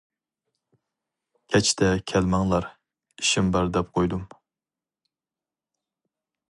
[1.55, 4.27] كەچتە كەلمەڭلار، ئىشىم بار دەپ قويدۇم.